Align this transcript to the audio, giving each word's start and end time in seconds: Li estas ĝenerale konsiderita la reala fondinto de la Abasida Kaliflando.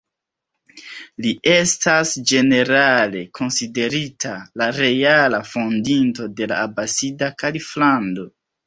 Li 1.25 1.33
estas 1.55 2.13
ĝenerale 2.31 3.23
konsiderita 3.41 4.35
la 4.63 4.73
reala 4.81 5.45
fondinto 5.55 6.31
de 6.41 6.53
la 6.55 6.63
Abasida 6.69 7.35
Kaliflando. 7.45 8.31